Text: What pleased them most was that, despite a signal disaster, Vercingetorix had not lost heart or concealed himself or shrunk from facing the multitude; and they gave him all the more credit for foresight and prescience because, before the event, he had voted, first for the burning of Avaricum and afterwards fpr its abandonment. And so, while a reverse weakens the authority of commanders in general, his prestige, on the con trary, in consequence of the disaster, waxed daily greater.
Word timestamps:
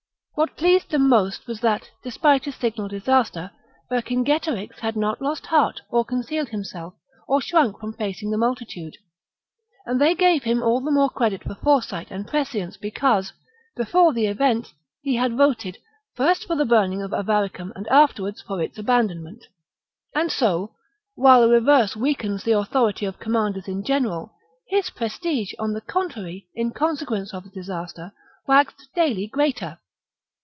What 0.33 0.57
pleased 0.57 0.89
them 0.89 1.07
most 1.07 1.45
was 1.45 1.59
that, 1.59 1.91
despite 2.01 2.47
a 2.47 2.51
signal 2.51 2.87
disaster, 2.87 3.51
Vercingetorix 3.91 4.79
had 4.79 4.95
not 4.95 5.21
lost 5.21 5.45
heart 5.47 5.81
or 5.89 6.03
concealed 6.03 6.49
himself 6.49 6.95
or 7.27 7.41
shrunk 7.41 7.79
from 7.79 7.93
facing 7.93 8.31
the 8.31 8.39
multitude; 8.39 8.97
and 9.85 10.01
they 10.01 10.15
gave 10.15 10.41
him 10.43 10.63
all 10.63 10.81
the 10.81 10.89
more 10.89 11.11
credit 11.11 11.43
for 11.43 11.53
foresight 11.53 12.09
and 12.09 12.27
prescience 12.27 12.75
because, 12.75 13.33
before 13.75 14.13
the 14.13 14.25
event, 14.25 14.73
he 15.03 15.15
had 15.17 15.35
voted, 15.35 15.77
first 16.15 16.45
for 16.45 16.55
the 16.55 16.65
burning 16.65 17.03
of 17.03 17.13
Avaricum 17.13 17.71
and 17.75 17.87
afterwards 17.89 18.43
fpr 18.43 18.65
its 18.65 18.79
abandonment. 18.79 19.45
And 20.15 20.31
so, 20.31 20.73
while 21.13 21.43
a 21.43 21.47
reverse 21.49 21.95
weakens 21.95 22.43
the 22.45 22.57
authority 22.57 23.05
of 23.05 23.19
commanders 23.19 23.67
in 23.67 23.83
general, 23.83 24.33
his 24.69 24.89
prestige, 24.89 25.53
on 25.59 25.73
the 25.73 25.81
con 25.81 26.09
trary, 26.09 26.47
in 26.55 26.71
consequence 26.71 27.31
of 27.31 27.43
the 27.43 27.51
disaster, 27.51 28.11
waxed 28.47 28.87
daily 28.95 29.27
greater. 29.27 29.77